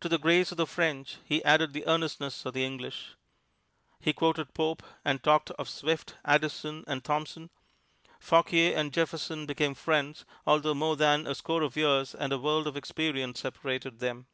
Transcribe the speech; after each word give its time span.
To 0.00 0.08
the 0.08 0.18
grace 0.18 0.50
of 0.50 0.56
the 0.56 0.66
French 0.66 1.18
he 1.24 1.44
added 1.44 1.72
the 1.72 1.86
earnestness 1.86 2.44
of 2.44 2.54
the 2.54 2.64
English. 2.64 3.14
He 4.00 4.12
quoted 4.12 4.52
Pope, 4.52 4.82
and 5.04 5.22
talked 5.22 5.52
of 5.52 5.68
Swift, 5.68 6.16
Addison 6.24 6.82
and 6.88 7.04
Thomson. 7.04 7.50
Fauquier 8.18 8.74
and 8.76 8.92
Jefferson 8.92 9.46
became 9.46 9.74
friends, 9.76 10.24
although 10.44 10.74
more 10.74 10.96
than 10.96 11.24
a 11.24 11.36
score 11.36 11.62
of 11.62 11.76
years 11.76 12.16
and 12.16 12.32
a 12.32 12.38
world 12.40 12.66
of 12.66 12.76
experience 12.76 13.38
separated 13.38 14.00
them. 14.00 14.26